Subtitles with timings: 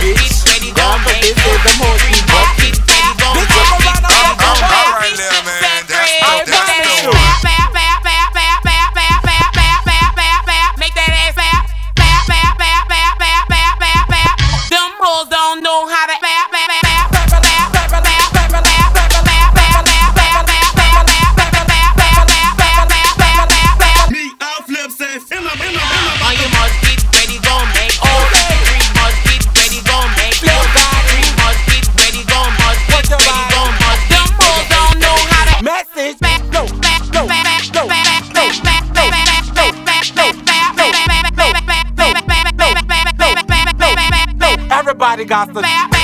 [0.00, 0.40] bitch.
[0.74, 2.29] Gone for this, so them hoes be
[45.20, 45.99] Everybody got the.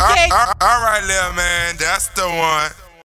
[0.00, 1.76] All right, little man.
[1.76, 2.89] That's the one.